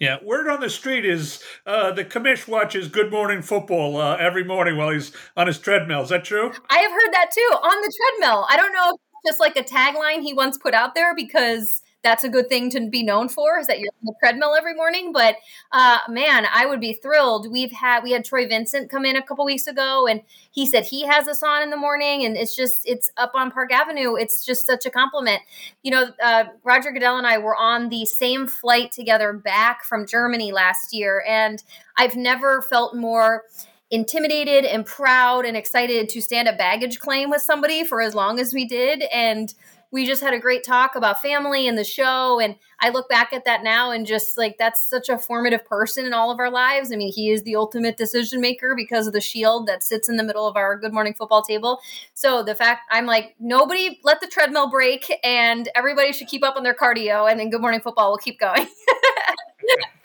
Yeah, 0.00 0.18
word 0.22 0.48
on 0.48 0.60
the 0.60 0.68
street 0.68 1.06
is 1.06 1.42
uh, 1.64 1.90
the 1.90 2.04
commish 2.04 2.46
watches 2.46 2.88
Good 2.88 3.10
Morning 3.10 3.40
Football 3.40 3.96
uh, 3.96 4.16
every 4.16 4.44
morning 4.44 4.76
while 4.76 4.90
he's 4.90 5.10
on 5.36 5.46
his 5.46 5.58
treadmill. 5.58 6.02
Is 6.02 6.10
that 6.10 6.24
true? 6.24 6.52
I 6.68 6.78
have 6.78 6.90
heard 6.90 7.12
that 7.12 7.30
too 7.34 7.56
on 7.62 7.80
the 7.80 7.92
treadmill. 7.96 8.46
I 8.50 8.56
don't 8.58 8.72
know 8.72 8.90
if 8.94 9.00
just 9.26 9.40
like 9.40 9.56
a 9.56 9.62
tagline 9.62 10.22
he 10.22 10.34
once 10.34 10.58
put 10.58 10.74
out 10.74 10.94
there 10.94 11.14
because 11.14 11.80
that's 12.06 12.22
a 12.22 12.28
good 12.28 12.48
thing 12.48 12.70
to 12.70 12.88
be 12.88 13.02
known 13.02 13.28
for 13.28 13.58
is 13.58 13.66
that 13.66 13.80
you're 13.80 13.90
on 14.00 14.06
the 14.06 14.14
treadmill 14.20 14.54
every 14.54 14.74
morning. 14.74 15.12
But 15.12 15.34
uh, 15.72 15.98
man, 16.08 16.46
I 16.54 16.64
would 16.64 16.80
be 16.80 16.92
thrilled. 16.92 17.50
We've 17.50 17.72
had 17.72 18.04
we 18.04 18.12
had 18.12 18.24
Troy 18.24 18.46
Vincent 18.46 18.88
come 18.90 19.04
in 19.04 19.16
a 19.16 19.22
couple 19.22 19.44
weeks 19.44 19.66
ago, 19.66 20.06
and 20.06 20.22
he 20.52 20.66
said 20.66 20.84
he 20.84 21.04
has 21.04 21.26
us 21.26 21.42
on 21.42 21.64
in 21.64 21.70
the 21.70 21.76
morning, 21.76 22.24
and 22.24 22.36
it's 22.36 22.54
just 22.54 22.88
it's 22.88 23.10
up 23.16 23.32
on 23.34 23.50
Park 23.50 23.72
Avenue. 23.72 24.14
It's 24.14 24.46
just 24.46 24.66
such 24.66 24.86
a 24.86 24.90
compliment. 24.90 25.42
You 25.82 25.90
know, 25.90 26.08
uh, 26.22 26.44
Roger 26.62 26.92
Goodell 26.92 27.18
and 27.18 27.26
I 27.26 27.38
were 27.38 27.56
on 27.56 27.88
the 27.88 28.04
same 28.04 28.46
flight 28.46 28.92
together 28.92 29.32
back 29.32 29.82
from 29.82 30.06
Germany 30.06 30.52
last 30.52 30.94
year, 30.94 31.24
and 31.26 31.60
I've 31.98 32.14
never 32.14 32.62
felt 32.62 32.94
more 32.94 33.42
intimidated 33.90 34.64
and 34.64 34.86
proud 34.86 35.44
and 35.44 35.56
excited 35.56 36.08
to 36.08 36.20
stand 36.20 36.48
a 36.48 36.52
baggage 36.52 36.98
claim 36.98 37.30
with 37.30 37.42
somebody 37.42 37.84
for 37.84 38.00
as 38.00 38.14
long 38.14 38.40
as 38.40 38.52
we 38.52 38.64
did 38.64 39.02
and 39.12 39.54
we 39.90 40.06
just 40.06 40.22
had 40.22 40.34
a 40.34 40.38
great 40.38 40.64
talk 40.64 40.96
about 40.96 41.22
family 41.22 41.68
and 41.68 41.78
the 41.78 41.84
show. 41.84 42.40
And 42.40 42.56
I 42.80 42.90
look 42.90 43.08
back 43.08 43.32
at 43.32 43.44
that 43.44 43.62
now 43.62 43.90
and 43.90 44.06
just 44.06 44.36
like 44.36 44.56
that's 44.58 44.88
such 44.88 45.08
a 45.08 45.18
formative 45.18 45.64
person 45.64 46.06
in 46.06 46.12
all 46.12 46.30
of 46.30 46.38
our 46.38 46.50
lives. 46.50 46.92
I 46.92 46.96
mean, 46.96 47.12
he 47.12 47.30
is 47.30 47.42
the 47.42 47.56
ultimate 47.56 47.96
decision 47.96 48.40
maker 48.40 48.74
because 48.76 49.06
of 49.06 49.12
the 49.12 49.20
shield 49.20 49.66
that 49.66 49.82
sits 49.82 50.08
in 50.08 50.16
the 50.16 50.24
middle 50.24 50.46
of 50.46 50.56
our 50.56 50.76
Good 50.76 50.92
Morning 50.92 51.14
Football 51.14 51.42
table. 51.42 51.80
So 52.14 52.42
the 52.42 52.54
fact 52.54 52.82
I'm 52.90 53.06
like, 53.06 53.34
nobody 53.38 54.00
let 54.04 54.20
the 54.20 54.26
treadmill 54.26 54.70
break 54.70 55.10
and 55.24 55.68
everybody 55.74 56.12
should 56.12 56.28
keep 56.28 56.44
up 56.44 56.56
on 56.56 56.62
their 56.62 56.74
cardio 56.74 57.30
and 57.30 57.38
then 57.38 57.50
Good 57.50 57.60
Morning 57.60 57.80
Football 57.80 58.10
will 58.10 58.18
keep 58.18 58.38
going. 58.38 58.66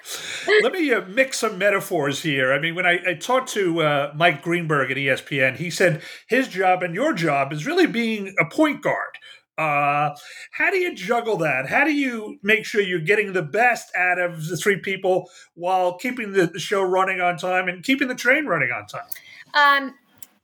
Let 0.64 0.74
me 0.74 0.94
uh, 0.94 1.02
mix 1.02 1.40
some 1.40 1.58
metaphors 1.58 2.22
here. 2.24 2.52
I 2.52 2.60
mean, 2.60 2.76
when 2.76 2.86
I, 2.86 3.00
I 3.08 3.14
talked 3.14 3.50
to 3.54 3.82
uh, 3.82 4.14
Mike 4.16 4.42
Greenberg 4.42 4.92
at 4.92 4.98
ESPN, 4.98 5.58
he 5.58 5.70
said 5.70 6.02
his 6.28 6.48
job 6.48 6.84
and 6.84 6.96
your 6.96 7.14
job 7.14 7.54
is 7.54 7.66
really 7.66 7.88
being 7.88 8.34
a 8.40 8.46
point 8.46 8.82
guard 8.82 9.18
uh, 9.62 10.16
how 10.52 10.72
do 10.72 10.78
you 10.78 10.96
juggle 10.96 11.38
that? 11.38 11.70
How 11.70 11.84
do 11.84 11.94
you 11.94 12.40
make 12.42 12.66
sure 12.66 12.82
you're 12.82 13.00
getting 13.00 13.34
the 13.34 13.44
best 13.44 13.94
out 13.96 14.20
of 14.20 14.48
the 14.48 14.58
three 14.58 14.78
people 14.78 15.30
while 15.54 15.98
keeping 15.98 16.32
the, 16.32 16.52
show 16.58 16.82
running 16.82 17.22
on 17.22 17.38
time 17.38 17.68
and 17.68 17.84
keeping 17.84 18.08
the 18.08 18.16
train 18.16 18.46
running 18.46 18.72
on 18.72 18.88
time? 18.88 19.06
Um, 19.54 19.96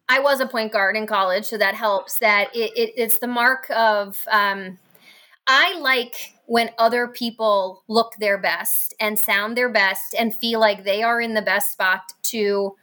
I 0.09 0.19
was 0.19 0.39
a 0.39 0.47
point 0.47 0.71
guard 0.71 0.95
in 0.95 1.07
college, 1.07 1.45
so 1.45 1.57
that 1.57 1.73
helps. 1.73 2.19
That 2.19 2.55
it, 2.55 2.71
it, 2.75 2.93
it's 2.95 3.17
the 3.17 3.27
mark 3.27 3.69
of. 3.71 4.19
Um, 4.31 4.77
I 5.47 5.79
like 5.79 6.33
when 6.45 6.69
other 6.77 7.07
people 7.07 7.83
look 7.87 8.13
their 8.19 8.37
best 8.37 8.93
and 8.99 9.17
sound 9.17 9.55
their 9.55 9.69
best 9.69 10.13
and 10.17 10.35
feel 10.35 10.59
like 10.59 10.83
they 10.83 11.01
are 11.01 11.21
in 11.21 11.33
the 11.33 11.41
best 11.41 11.71
spot 11.71 12.01
to 12.23 12.75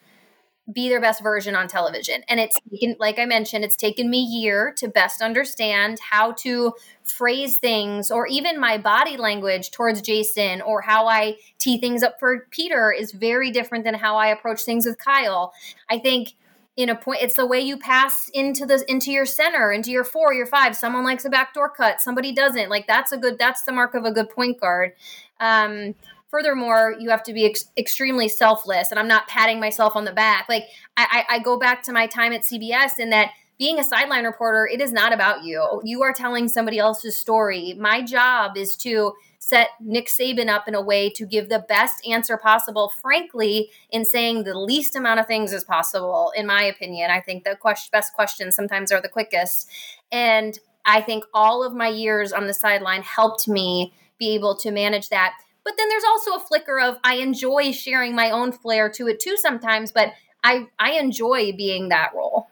be 0.73 0.89
their 0.89 1.01
best 1.01 1.23
version 1.23 1.55
on 1.55 1.69
television. 1.69 2.23
And 2.29 2.41
it's 2.41 2.59
taken, 2.71 2.97
like 2.99 3.19
I 3.19 3.27
mentioned, 3.27 3.65
it's 3.65 3.77
taken 3.77 4.09
me 4.09 4.21
a 4.21 4.41
year 4.41 4.75
to 4.79 4.89
best 4.89 5.21
understand 5.21 5.99
how 6.01 6.33
to 6.39 6.73
phrase 7.03 7.59
things 7.59 8.11
or 8.11 8.27
even 8.27 8.59
my 8.59 8.79
body 8.79 9.17
language 9.17 9.71
towards 9.71 10.01
Jason 10.01 10.63
or 10.63 10.81
how 10.81 11.07
I 11.07 11.37
tee 11.59 11.79
things 11.79 12.03
up 12.03 12.19
for 12.19 12.47
Peter 12.51 12.91
is 12.93 13.13
very 13.13 13.51
different 13.51 13.85
than 13.85 13.95
how 13.95 14.17
I 14.17 14.29
approach 14.29 14.63
things 14.63 14.87
with 14.87 14.97
Kyle. 14.99 15.53
I 15.91 15.99
think 15.99 16.35
in 16.77 16.89
a 16.89 16.97
point 16.97 17.23
it's 17.23 17.37
the 17.37 17.47
way 17.47 17.61
you 17.61 17.77
pass 17.77 18.29
into 18.35 18.67
the 18.67 18.85
into 18.89 19.13
your 19.13 19.25
center 19.25 19.71
into 19.71 19.93
your 19.93 20.03
four 20.03 20.35
your 20.35 20.47
five 20.47 20.75
someone 20.75 21.05
likes 21.05 21.25
a 21.25 21.31
backdoor 21.31 21.71
cut 21.71 22.01
somebody 22.01 22.33
doesn't 22.33 22.69
like 22.69 22.85
that's 22.89 23.13
a 23.13 23.17
good 23.17 23.39
that's 23.39 23.63
the 23.63 23.71
mark 23.71 23.95
of 23.95 24.05
a 24.05 24.11
good 24.11 24.29
point 24.29 24.61
guard 24.61 24.93
um 25.39 25.95
furthermore 26.35 26.97
you 26.99 27.11
have 27.11 27.23
to 27.23 27.33
be 27.33 27.47
ex- 27.47 27.71
extremely 27.79 28.27
selfless 28.27 28.91
and 28.91 28.99
i'm 28.99 29.07
not 29.07 29.29
patting 29.29 29.61
myself 29.61 29.95
on 29.95 30.05
the 30.05 30.13
back. 30.13 30.47
Like 30.49 30.65
I, 30.97 31.25
I, 31.29 31.37
I 31.37 31.39
go 31.39 31.57
back 31.57 31.85
to 31.85 31.93
my 31.93 32.09
time 32.09 32.33
at 32.33 32.43
cbs 32.43 32.99
in 32.99 33.11
that 33.11 33.31
being 33.57 33.79
a 33.79 33.85
sideline 33.85 34.25
reporter 34.25 34.67
it 34.67 34.81
is 34.81 34.93
not 34.93 35.13
about 35.13 35.45
you. 35.45 35.81
You 35.85 36.03
are 36.03 36.13
telling 36.13 36.49
somebody 36.49 36.81
else's 36.81 37.17
story. 37.17 37.75
My 37.79 38.03
job 38.03 38.57
is 38.57 38.77
to 38.79 39.13
set 39.39 39.69
nick 39.81 40.09
saban 40.09 40.49
up 40.49 40.67
in 40.67 40.75
a 40.75 40.83
way 40.83 41.09
to 41.11 41.25
give 41.25 41.51
the 41.51 41.65
best 41.69 42.05
answer 42.05 42.37
possible 42.37 42.93
frankly 43.01 43.71
in 43.91 44.05
saying 44.05 44.43
the 44.43 44.59
least 44.59 44.97
amount 44.97 45.21
of 45.21 45.29
things 45.29 45.53
as 45.53 45.63
possible 45.63 46.33
in 46.35 46.49
my 46.49 46.65
opinion. 46.65 47.13
I 47.13 47.21
think 47.21 47.45
the 47.45 47.55
question, 47.55 47.91
best 47.93 48.13
questions 48.13 48.57
sometimes 48.57 48.91
are 48.91 49.01
the 49.01 49.09
quickest. 49.09 49.71
And 50.11 50.59
i 50.85 51.01
think 51.01 51.25
all 51.33 51.63
of 51.63 51.73
my 51.73 51.89
years 51.89 52.33
on 52.33 52.49
the 52.49 52.55
sideline 52.55 53.03
helped 53.03 53.47
me 53.47 53.95
be 54.19 54.35
able 54.35 54.57
to 54.57 54.71
manage 54.71 55.09
that 55.11 55.35
but 55.65 55.75
then 55.77 55.89
there's 55.89 56.05
also 56.05 56.33
a 56.35 56.41
flicker 56.41 56.79
of 56.79 56.99
I 57.03 57.17
enjoy 57.17 57.73
sharing 57.73 58.15
my 58.15 58.31
own 58.31 58.53
flair 58.53 58.89
to 58.91 59.09
it 59.09 59.21
too 59.21 59.37
sometimes, 59.37 59.93
but 59.93 60.13
I 60.43 60.67
I 60.79 60.93
enjoy 60.93 61.53
being 61.53 61.89
that 61.89 62.13
role. 62.15 62.49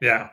Yeah. 0.00 0.30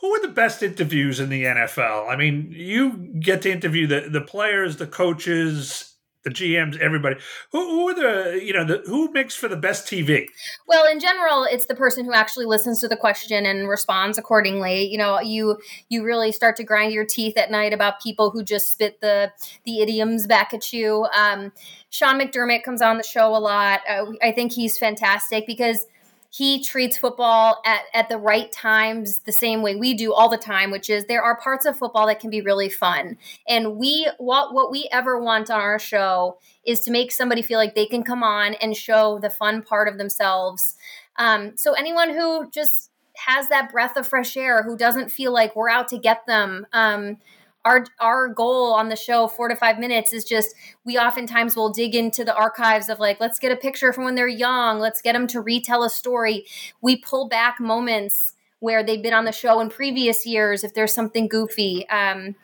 Who 0.00 0.12
are 0.14 0.20
the 0.20 0.28
best 0.28 0.62
interviews 0.62 1.20
in 1.20 1.28
the 1.28 1.44
NFL? 1.44 2.08
I 2.08 2.16
mean, 2.16 2.48
you 2.50 3.12
get 3.20 3.42
to 3.42 3.52
interview 3.52 3.86
the, 3.86 4.08
the 4.10 4.20
players, 4.20 4.76
the 4.76 4.88
coaches, 4.88 5.93
the 6.24 6.30
GMs, 6.30 6.78
everybody. 6.78 7.16
Who, 7.52 7.68
who 7.68 7.88
are 7.88 7.94
the 7.94 8.44
you 8.44 8.52
know 8.52 8.64
the 8.64 8.82
who 8.86 9.12
makes 9.12 9.36
for 9.36 9.46
the 9.48 9.56
best 9.56 9.86
TV? 9.86 10.26
Well, 10.66 10.90
in 10.90 10.98
general, 10.98 11.44
it's 11.44 11.66
the 11.66 11.74
person 11.74 12.04
who 12.04 12.12
actually 12.12 12.46
listens 12.46 12.80
to 12.80 12.88
the 12.88 12.96
question 12.96 13.46
and 13.46 13.68
responds 13.68 14.18
accordingly. 14.18 14.86
You 14.86 14.98
know, 14.98 15.20
you 15.20 15.58
you 15.88 16.02
really 16.02 16.32
start 16.32 16.56
to 16.56 16.64
grind 16.64 16.92
your 16.92 17.04
teeth 17.04 17.36
at 17.36 17.50
night 17.50 17.72
about 17.72 18.00
people 18.02 18.30
who 18.30 18.42
just 18.42 18.72
spit 18.72 19.00
the 19.00 19.32
the 19.64 19.80
idioms 19.80 20.26
back 20.26 20.54
at 20.54 20.72
you. 20.72 21.06
Um, 21.16 21.52
Sean 21.90 22.18
McDermott 22.18 22.64
comes 22.64 22.82
on 22.82 22.96
the 22.96 23.04
show 23.04 23.36
a 23.36 23.38
lot. 23.38 23.80
Uh, 23.88 24.06
I 24.22 24.32
think 24.32 24.52
he's 24.52 24.78
fantastic 24.78 25.46
because 25.46 25.86
he 26.36 26.60
treats 26.60 26.98
football 26.98 27.62
at, 27.64 27.82
at 27.94 28.08
the 28.08 28.18
right 28.18 28.50
times 28.50 29.18
the 29.18 29.30
same 29.30 29.62
way 29.62 29.76
we 29.76 29.94
do 29.94 30.12
all 30.12 30.28
the 30.28 30.36
time 30.36 30.72
which 30.72 30.90
is 30.90 31.04
there 31.04 31.22
are 31.22 31.36
parts 31.36 31.64
of 31.64 31.78
football 31.78 32.08
that 32.08 32.18
can 32.18 32.28
be 32.28 32.40
really 32.40 32.68
fun. 32.68 33.16
And 33.46 33.76
we 33.76 34.10
what 34.18 34.52
what 34.52 34.72
we 34.72 34.88
ever 34.90 35.20
want 35.22 35.48
on 35.48 35.60
our 35.60 35.78
show 35.78 36.38
is 36.66 36.80
to 36.80 36.90
make 36.90 37.12
somebody 37.12 37.40
feel 37.40 37.58
like 37.58 37.76
they 37.76 37.86
can 37.86 38.02
come 38.02 38.24
on 38.24 38.54
and 38.54 38.76
show 38.76 39.20
the 39.20 39.30
fun 39.30 39.62
part 39.62 39.86
of 39.86 39.96
themselves. 39.96 40.76
Um, 41.16 41.56
so 41.56 41.74
anyone 41.74 42.10
who 42.10 42.50
just 42.50 42.90
has 43.26 43.48
that 43.48 43.70
breath 43.70 43.96
of 43.96 44.08
fresh 44.08 44.36
air 44.36 44.64
who 44.64 44.76
doesn't 44.76 45.12
feel 45.12 45.32
like 45.32 45.54
we're 45.54 45.70
out 45.70 45.86
to 45.88 45.98
get 45.98 46.26
them 46.26 46.66
um, 46.72 47.18
our 47.64 47.86
our 48.00 48.28
goal 48.28 48.72
on 48.74 48.88
the 48.88 48.96
show 48.96 49.26
four 49.28 49.48
to 49.48 49.56
five 49.56 49.78
minutes 49.78 50.12
is 50.12 50.24
just 50.24 50.54
we 50.84 50.98
oftentimes 50.98 51.56
will 51.56 51.70
dig 51.70 51.94
into 51.94 52.24
the 52.24 52.34
archives 52.34 52.88
of 52.88 52.98
like 53.00 53.20
let's 53.20 53.38
get 53.38 53.52
a 53.52 53.56
picture 53.56 53.92
from 53.92 54.04
when 54.04 54.14
they're 54.14 54.28
young 54.28 54.78
let's 54.78 55.00
get 55.00 55.12
them 55.12 55.26
to 55.26 55.40
retell 55.40 55.82
a 55.84 55.90
story 55.90 56.44
we 56.80 56.96
pull 56.96 57.28
back 57.28 57.60
moments 57.60 58.34
where 58.60 58.82
they've 58.82 59.02
been 59.02 59.14
on 59.14 59.24
the 59.24 59.32
show 59.32 59.60
in 59.60 59.68
previous 59.68 60.26
years 60.26 60.64
if 60.64 60.74
there's 60.74 60.92
something 60.92 61.28
goofy 61.28 61.88
um, 61.88 62.34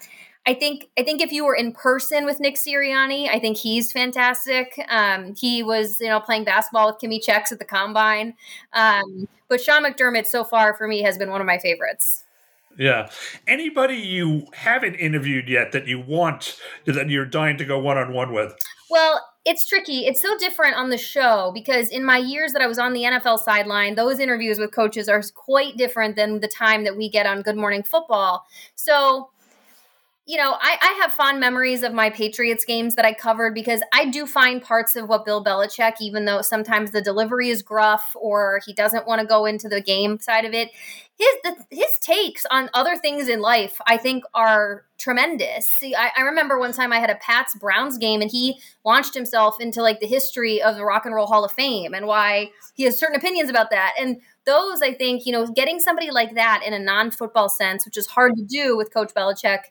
I 0.46 0.54
think 0.54 0.88
I 0.98 1.02
think 1.02 1.20
if 1.20 1.32
you 1.32 1.44
were 1.44 1.54
in 1.54 1.72
person 1.72 2.24
with 2.24 2.40
Nick 2.40 2.56
Sirianni, 2.56 3.28
I 3.28 3.38
think 3.38 3.58
he's 3.58 3.92
fantastic. 3.92 4.72
Um, 4.88 5.34
he 5.36 5.62
was 5.62 6.00
you 6.00 6.08
know 6.08 6.18
playing 6.18 6.44
basketball 6.44 6.86
with 6.86 6.96
Kimmy 6.96 7.22
Chex 7.24 7.52
at 7.52 7.58
the 7.58 7.64
combine, 7.66 8.34
um, 8.72 9.28
but 9.48 9.60
Sean 9.60 9.84
McDermott 9.84 10.26
so 10.26 10.42
far 10.42 10.74
for 10.74 10.88
me 10.88 11.02
has 11.02 11.18
been 11.18 11.30
one 11.30 11.42
of 11.42 11.46
my 11.46 11.58
favorites. 11.58 12.24
Yeah. 12.78 13.10
Anybody 13.46 13.96
you 13.96 14.46
haven't 14.54 14.94
interviewed 14.94 15.48
yet 15.48 15.72
that 15.72 15.86
you 15.86 16.00
want 16.00 16.58
that 16.86 17.08
you're 17.08 17.26
dying 17.26 17.58
to 17.58 17.64
go 17.64 17.78
one 17.78 17.98
on 17.98 18.12
one 18.12 18.32
with? 18.32 18.54
Well, 18.88 19.20
it's 19.44 19.66
tricky. 19.66 20.06
It's 20.06 20.20
so 20.20 20.36
different 20.38 20.76
on 20.76 20.90
the 20.90 20.98
show 20.98 21.50
because 21.54 21.88
in 21.88 22.04
my 22.04 22.18
years 22.18 22.52
that 22.52 22.62
I 22.62 22.66
was 22.66 22.78
on 22.78 22.92
the 22.92 23.02
NFL 23.02 23.38
sideline, 23.38 23.94
those 23.94 24.18
interviews 24.18 24.58
with 24.58 24.72
coaches 24.72 25.08
are 25.08 25.22
quite 25.34 25.76
different 25.76 26.16
than 26.16 26.40
the 26.40 26.48
time 26.48 26.84
that 26.84 26.96
we 26.96 27.08
get 27.08 27.26
on 27.26 27.42
Good 27.42 27.56
Morning 27.56 27.82
Football. 27.82 28.44
So 28.74 29.30
you 30.26 30.36
know, 30.36 30.56
I, 30.60 30.76
I, 30.80 30.98
have 31.02 31.12
fond 31.12 31.40
memories 31.40 31.82
of 31.82 31.92
my 31.92 32.10
Patriots 32.10 32.64
games 32.64 32.94
that 32.94 33.04
I 33.04 33.12
covered 33.12 33.54
because 33.54 33.82
I 33.92 34.04
do 34.04 34.26
find 34.26 34.62
parts 34.62 34.94
of 34.94 35.08
what 35.08 35.24
Bill 35.24 35.42
Belichick, 35.42 35.94
even 36.00 36.24
though 36.24 36.42
sometimes 36.42 36.92
the 36.92 37.00
delivery 37.00 37.48
is 37.48 37.62
gruff 37.62 38.14
or 38.14 38.60
he 38.64 38.72
doesn't 38.72 39.06
want 39.06 39.22
to 39.22 39.26
go 39.26 39.46
into 39.46 39.68
the 39.68 39.80
game 39.80 40.20
side 40.20 40.44
of 40.44 40.52
it, 40.52 40.70
his 41.18 41.34
the, 41.42 41.56
his 41.70 41.98
takes 42.00 42.46
on 42.50 42.70
other 42.74 42.96
things 42.96 43.28
in 43.28 43.40
life, 43.40 43.80
I 43.86 43.96
think, 43.96 44.24
are 44.34 44.84
tremendous. 44.98 45.66
See, 45.66 45.94
I, 45.94 46.10
I 46.16 46.20
remember 46.20 46.58
one 46.58 46.72
time 46.72 46.92
I 46.92 47.00
had 47.00 47.10
a 47.10 47.16
Pats 47.16 47.56
Browns 47.56 47.98
game 47.98 48.20
and 48.20 48.30
he 48.30 48.60
launched 48.84 49.14
himself 49.14 49.58
into 49.58 49.82
like 49.82 50.00
the 50.00 50.06
history 50.06 50.62
of 50.62 50.76
the 50.76 50.84
Rock 50.84 51.06
and 51.06 51.14
Roll 51.14 51.26
Hall 51.26 51.44
of 51.44 51.52
Fame 51.52 51.94
and 51.94 52.06
why 52.06 52.50
he 52.74 52.84
has 52.84 52.98
certain 52.98 53.16
opinions 53.16 53.50
about 53.50 53.70
that. 53.70 53.94
And 53.98 54.20
those, 54.44 54.80
I 54.82 54.94
think, 54.94 55.26
you 55.26 55.32
know, 55.32 55.46
getting 55.46 55.80
somebody 55.80 56.10
like 56.10 56.34
that 56.34 56.62
in 56.64 56.72
a 56.72 56.78
non 56.78 57.10
football 57.10 57.48
sense, 57.48 57.84
which 57.84 57.96
is 57.96 58.06
hard 58.06 58.36
to 58.36 58.44
do 58.44 58.76
with 58.76 58.92
Coach 58.92 59.12
Belichick 59.14 59.64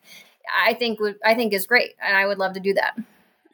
I 0.66 0.74
think 0.74 1.00
would 1.00 1.18
I 1.24 1.36
think 1.36 1.54
is 1.54 1.66
great, 1.68 1.96
and 2.02 2.16
I 2.16 2.26
would 2.26 2.38
love 2.38 2.54
to 2.54 2.60
do 2.60 2.74
that. 2.76 2.96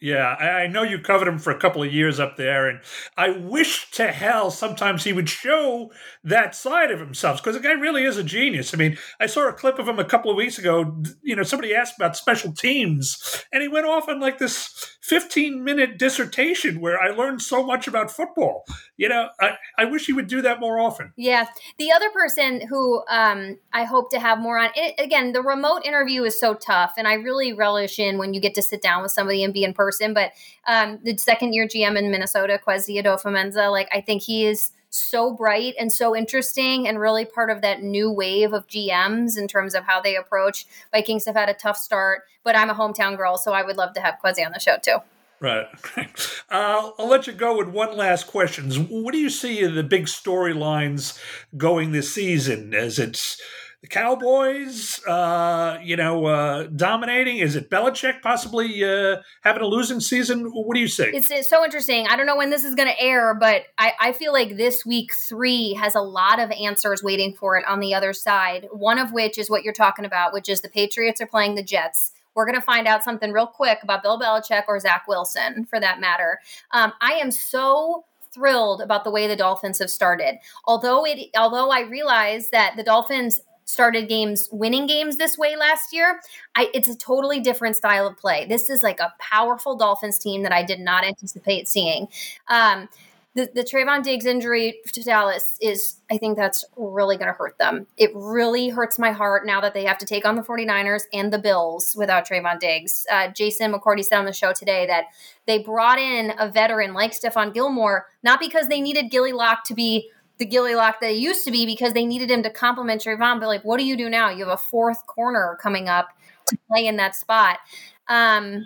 Yeah, 0.01 0.35
I 0.35 0.67
know 0.67 0.83
you 0.83 0.99
covered 0.99 1.27
him 1.27 1.39
for 1.39 1.51
a 1.51 1.59
couple 1.59 1.81
of 1.81 1.93
years 1.93 2.19
up 2.19 2.35
there, 2.35 2.67
and 2.67 2.81
I 3.15 3.29
wish 3.29 3.89
to 3.91 4.11
hell 4.11 4.51
sometimes 4.51 5.05
he 5.05 5.13
would 5.13 5.29
show 5.29 5.91
that 6.21 6.53
side 6.53 6.91
of 6.91 6.99
himself 6.99 7.41
because 7.41 7.55
the 7.55 7.65
guy 7.65 7.71
really 7.71 8.03
is 8.03 8.17
a 8.17 8.23
genius. 8.23 8.73
I 8.73 8.77
mean, 8.77 8.97
I 9.21 9.27
saw 9.27 9.47
a 9.47 9.53
clip 9.53 9.79
of 9.79 9.87
him 9.87 9.97
a 9.97 10.03
couple 10.03 10.29
of 10.29 10.37
weeks 10.37 10.59
ago. 10.59 11.01
You 11.23 11.37
know, 11.37 11.43
somebody 11.43 11.73
asked 11.73 11.95
about 11.97 12.17
special 12.17 12.51
teams, 12.51 13.45
and 13.53 13.61
he 13.61 13.69
went 13.69 13.85
off 13.85 14.09
on 14.09 14.19
like 14.19 14.37
this 14.37 14.97
15 15.01 15.63
minute 15.63 15.97
dissertation 15.97 16.81
where 16.81 16.99
I 16.99 17.11
learned 17.11 17.41
so 17.41 17.65
much 17.65 17.87
about 17.87 18.11
football. 18.11 18.65
You 18.97 19.07
know, 19.07 19.29
I, 19.39 19.51
I 19.77 19.85
wish 19.85 20.07
he 20.07 20.13
would 20.13 20.27
do 20.27 20.41
that 20.41 20.59
more 20.59 20.77
often. 20.77 21.13
Yeah. 21.15 21.45
The 21.77 21.91
other 21.93 22.09
person 22.09 22.67
who 22.67 23.01
um, 23.09 23.57
I 23.71 23.85
hope 23.85 24.09
to 24.11 24.19
have 24.19 24.39
more 24.39 24.57
on, 24.57 24.71
it, 24.75 24.95
again, 24.99 25.31
the 25.31 25.41
remote 25.41 25.85
interview 25.85 26.23
is 26.23 26.37
so 26.37 26.53
tough, 26.53 26.93
and 26.97 27.07
I 27.07 27.13
really 27.13 27.53
relish 27.53 27.97
in 27.97 28.17
when 28.17 28.33
you 28.33 28.41
get 28.41 28.55
to 28.55 28.61
sit 28.61 28.81
down 28.81 29.01
with 29.01 29.11
somebody 29.11 29.41
and 29.43 29.53
be 29.53 29.63
in 29.63 29.73
person. 29.73 29.84
But 30.13 30.31
um, 30.67 30.99
the 31.03 31.17
second 31.17 31.53
year 31.53 31.67
GM 31.67 31.97
in 31.97 32.11
Minnesota, 32.11 32.59
Kwesi 32.65 33.01
Adofo-Mensah, 33.01 33.71
like 33.71 33.89
I 33.91 34.01
think 34.01 34.21
he 34.21 34.45
is 34.45 34.71
so 34.89 35.33
bright 35.33 35.75
and 35.79 35.91
so 35.91 36.15
interesting 36.15 36.87
and 36.87 36.99
really 36.99 37.25
part 37.25 37.49
of 37.49 37.61
that 37.61 37.83
new 37.83 38.11
wave 38.11 38.53
of 38.53 38.67
GMs 38.67 39.37
in 39.37 39.47
terms 39.47 39.75
of 39.75 39.83
how 39.83 39.99
they 40.01 40.15
approach. 40.15 40.65
Vikings 40.91 41.25
have 41.25 41.35
had 41.35 41.49
a 41.49 41.53
tough 41.53 41.77
start, 41.77 42.21
but 42.43 42.55
I'm 42.55 42.69
a 42.69 42.73
hometown 42.73 43.17
girl, 43.17 43.37
so 43.37 43.51
I 43.51 43.63
would 43.63 43.77
love 43.77 43.93
to 43.95 44.01
have 44.01 44.15
Kwesi 44.23 44.45
on 44.45 44.53
the 44.53 44.59
show 44.59 44.77
too. 44.81 44.97
Right. 45.39 45.67
Uh, 46.47 46.91
I'll 46.99 47.07
let 47.07 47.25
you 47.25 47.33
go 47.33 47.57
with 47.57 47.67
one 47.67 47.97
last 47.97 48.27
question. 48.27 48.69
What 48.71 49.13
do 49.13 49.17
you 49.17 49.31
see 49.31 49.61
in 49.61 49.73
the 49.73 49.83
big 49.83 50.05
storylines 50.05 51.19
going 51.57 51.91
this 51.91 52.13
season? 52.13 52.73
as 52.75 52.99
it 52.99 53.37
the 53.85 53.89
Cowboys, 53.89 54.99
uh, 55.05 55.77
you 55.83 55.95
know, 55.95 56.25
uh, 56.25 56.63
dominating? 56.75 57.37
Is 57.37 57.55
it 57.55 57.69
Belichick 57.69 58.19
possibly 58.23 58.83
uh, 58.83 59.17
having 59.41 59.61
a 59.61 59.67
losing 59.67 59.99
season? 59.99 60.45
What 60.45 60.73
do 60.73 60.79
you 60.79 60.87
say? 60.87 61.11
It's, 61.11 61.29
it's 61.29 61.47
so 61.47 61.63
interesting. 61.63 62.07
I 62.07 62.15
don't 62.15 62.25
know 62.25 62.35
when 62.35 62.49
this 62.49 62.63
is 62.63 62.73
going 62.73 62.89
to 62.89 62.99
air, 62.99 63.35
but 63.35 63.65
I, 63.77 63.93
I 63.99 64.11
feel 64.13 64.33
like 64.33 64.57
this 64.57 64.87
week 64.87 65.13
three 65.13 65.73
has 65.75 65.93
a 65.93 66.01
lot 66.01 66.39
of 66.39 66.49
answers 66.51 67.03
waiting 67.03 67.35
for 67.35 67.57
it 67.57 67.65
on 67.67 67.79
the 67.79 67.93
other 67.93 68.11
side. 68.11 68.67
One 68.71 68.97
of 68.97 69.13
which 69.13 69.37
is 69.37 69.51
what 69.51 69.63
you're 69.63 69.71
talking 69.71 70.05
about, 70.05 70.33
which 70.33 70.49
is 70.49 70.61
the 70.61 70.69
Patriots 70.69 71.21
are 71.21 71.27
playing 71.27 71.53
the 71.53 71.63
Jets. 71.63 72.13
We're 72.33 72.45
going 72.45 72.59
to 72.59 72.65
find 72.65 72.87
out 72.87 73.03
something 73.03 73.31
real 73.31 73.47
quick 73.47 73.79
about 73.83 74.01
Bill 74.01 74.19
Belichick 74.19 74.63
or 74.67 74.79
Zach 74.79 75.07
Wilson, 75.07 75.65
for 75.65 75.79
that 75.79 75.99
matter. 75.99 76.39
Um, 76.71 76.91
I 77.01 77.13
am 77.13 77.29
so 77.29 78.05
thrilled 78.33 78.81
about 78.81 79.03
the 79.03 79.11
way 79.11 79.27
the 79.27 79.35
Dolphins 79.35 79.79
have 79.79 79.91
started. 79.91 80.39
Although 80.65 81.05
it, 81.05 81.29
although 81.37 81.69
I 81.69 81.81
realize 81.81 82.49
that 82.49 82.73
the 82.75 82.83
Dolphins 82.83 83.41
started 83.65 84.07
games 84.07 84.47
winning 84.51 84.87
games 84.87 85.17
this 85.17 85.37
way 85.37 85.55
last 85.55 85.91
year 85.91 86.21
I, 86.55 86.69
it's 86.73 86.87
a 86.87 86.95
totally 86.95 87.39
different 87.39 87.75
style 87.75 88.07
of 88.07 88.17
play 88.17 88.45
this 88.45 88.69
is 88.69 88.83
like 88.83 88.99
a 88.99 89.13
powerful 89.19 89.75
dolphins 89.75 90.19
team 90.19 90.43
that 90.43 90.53
i 90.53 90.63
did 90.63 90.79
not 90.79 91.03
anticipate 91.03 91.67
seeing 91.67 92.07
um, 92.47 92.87
the, 93.35 93.49
the 93.53 93.63
Trevon 93.63 94.01
Diggs 94.01 94.25
injury 94.25 94.79
to 94.93 95.03
Dallas 95.03 95.57
is, 95.61 95.97
I 96.09 96.17
think 96.17 96.37
that's 96.37 96.63
really 96.77 97.17
going 97.17 97.27
to 97.27 97.33
hurt 97.33 97.57
them. 97.57 97.85
It 97.97 98.11
really 98.15 98.69
hurts 98.69 98.97
my 98.97 99.11
heart 99.11 99.45
now 99.45 99.59
that 99.59 99.73
they 99.73 99.83
have 99.83 99.97
to 99.97 100.05
take 100.05 100.25
on 100.25 100.35
the 100.37 100.41
49ers 100.41 101.03
and 101.11 101.33
the 101.33 101.37
Bills 101.37 101.95
without 101.97 102.25
Trevon 102.25 102.59
Diggs. 102.59 103.05
Uh, 103.11 103.27
Jason 103.27 103.73
McCourty 103.73 104.05
said 104.05 104.19
on 104.19 104.25
the 104.25 104.31
show 104.31 104.53
today 104.53 104.87
that 104.87 105.07
they 105.47 105.59
brought 105.59 105.99
in 105.99 106.31
a 106.39 106.49
veteran 106.49 106.93
like 106.93 107.11
Stephon 107.11 107.53
Gilmore, 107.53 108.07
not 108.23 108.39
because 108.39 108.69
they 108.69 108.79
needed 108.79 109.11
Gilly 109.11 109.33
Lock 109.33 109.65
to 109.65 109.73
be 109.73 110.09
the 110.37 110.45
Gilly 110.45 110.75
Lock 110.75 110.99
that 111.01 111.15
used 111.15 111.45
to 111.45 111.51
be, 111.51 111.65
because 111.65 111.93
they 111.93 112.05
needed 112.05 112.29
him 112.29 112.43
to 112.43 112.49
complement 112.49 113.03
Trevon. 113.03 113.39
But 113.39 113.47
like, 113.47 113.63
what 113.63 113.77
do 113.77 113.85
you 113.85 113.95
do 113.95 114.09
now? 114.09 114.29
You 114.29 114.45
have 114.45 114.53
a 114.53 114.57
fourth 114.57 115.05
corner 115.07 115.57
coming 115.61 115.87
up 115.87 116.09
to 116.47 116.57
play 116.69 116.85
in 116.85 116.97
that 116.97 117.15
spot. 117.15 117.59
Um, 118.07 118.65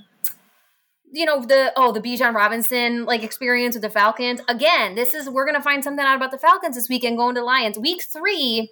you 1.11 1.25
know 1.25 1.41
the 1.41 1.71
oh 1.75 1.91
the 1.91 2.01
Bijan 2.01 2.33
Robinson 2.33 3.05
like 3.05 3.23
experience 3.23 3.75
with 3.75 3.81
the 3.81 3.89
Falcons 3.89 4.41
again. 4.47 4.95
This 4.95 5.13
is 5.13 5.29
we're 5.29 5.45
gonna 5.45 5.61
find 5.61 5.83
something 5.83 6.05
out 6.05 6.15
about 6.15 6.31
the 6.31 6.38
Falcons 6.38 6.75
this 6.75 6.89
weekend 6.89 7.17
going 7.17 7.35
to 7.35 7.43
Lions. 7.43 7.77
Week 7.77 8.03
three 8.03 8.71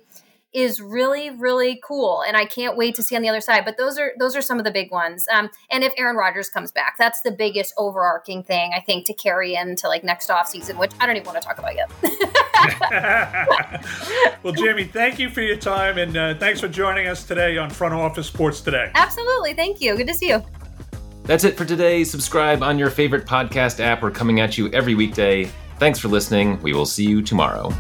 is 0.54 0.80
really 0.80 1.30
really 1.30 1.80
cool, 1.84 2.24
and 2.28 2.38
I 2.38 2.46
can't 2.46 2.78
wait 2.78 2.96
to 2.96 3.04
see 3.04 3.16
on 3.16 3.22
the 3.22 3.30
other 3.30 3.42
side. 3.42 3.66
But 3.66 3.78
those 3.78 3.98
are 3.98 4.12
those 4.20 4.36
are 4.36 4.42
some 4.42 4.60
of 4.60 4.66
the 4.66 4.72
big 4.72 4.92
ones. 4.92 5.26
Um, 5.32 5.50
and 5.72 5.84
if 5.84 5.94
Aaron 5.98 6.16
Rodgers 6.16 6.50
comes 6.50 6.72
back, 6.72 6.96
that's 6.98 7.22
the 7.22 7.32
biggest 7.32 7.74
overarching 7.78 8.44
thing 8.44 8.72
I 8.76 8.82
think 8.82 9.06
to 9.08 9.14
carry 9.14 9.56
into 9.56 9.88
like 9.88 10.04
next 10.04 10.30
off 10.30 10.48
season, 10.48 10.78
which 10.78 10.92
I 11.00 11.08
don't 11.08 11.16
even 11.16 11.26
want 11.26 11.42
to 11.42 11.48
talk 11.48 11.58
about 11.58 11.76
yet. 11.76 11.92
well, 14.44 14.54
Jamie, 14.54 14.86
thank 14.86 15.20
you 15.20 15.30
for 15.30 15.42
your 15.42 15.58
time 15.58 15.98
and 15.98 16.16
uh, 16.16 16.36
thanks 16.36 16.60
for 16.60 16.68
joining 16.68 17.08
us 17.08 17.24
today 17.24 17.58
on 17.58 17.70
Front 17.70 17.94
Office 17.94 18.28
Sports 18.28 18.62
Today. 18.62 18.92
Absolutely, 18.96 19.54
thank 19.54 19.82
you. 19.82 19.96
Good 19.96 20.08
to 20.08 20.14
see 20.14 20.30
you. 20.30 20.44
That's 21.24 21.44
it 21.44 21.58
for 21.58 21.66
today. 21.66 22.04
Subscribe 22.04 22.64
on 22.64 22.80
your 22.80 22.90
favorite 22.90 23.26
podcast 23.26 23.80
app. 23.80 24.02
We're 24.02 24.12
coming 24.12 24.40
at 24.40 24.58
you 24.58 24.72
every 24.72 24.96
weekday. 24.96 25.52
Thanks 25.78 26.00
for 26.00 26.08
listening. 26.08 26.62
We 26.62 26.74
will 26.74 26.86
see 26.86 27.06
you 27.06 27.22
tomorrow. 27.22 27.74